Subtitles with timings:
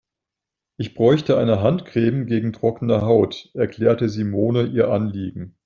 [0.77, 5.53] Ich bräuchte eine Handcreme gegen trockene Haut, erklärte Simone ihr Anliegen.